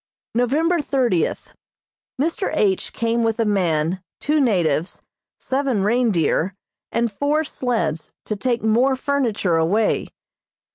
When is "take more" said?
8.35-8.95